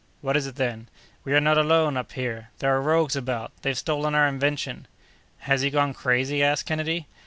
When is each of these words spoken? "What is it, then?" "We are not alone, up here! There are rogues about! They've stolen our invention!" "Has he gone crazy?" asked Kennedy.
"What 0.21 0.35
is 0.35 0.47
it, 0.47 0.55
then?" 0.55 0.89
"We 1.23 1.31
are 1.35 1.39
not 1.39 1.59
alone, 1.59 1.95
up 1.95 2.13
here! 2.13 2.49
There 2.57 2.75
are 2.75 2.81
rogues 2.81 3.15
about! 3.15 3.51
They've 3.61 3.77
stolen 3.77 4.15
our 4.15 4.25
invention!" 4.27 4.87
"Has 5.41 5.61
he 5.61 5.69
gone 5.69 5.93
crazy?" 5.93 6.41
asked 6.41 6.65
Kennedy. 6.65 7.05